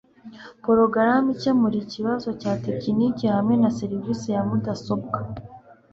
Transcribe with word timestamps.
porogaramu 0.63 1.27
ikemura 1.35 1.75
ikibazo 1.85 2.27
cya 2.41 2.53
tekiniki 2.65 3.25
hamwe 3.35 3.53
na 3.61 3.69
seriveri 3.77 4.25
ya 4.33 4.41
mudasobwa 4.47 5.19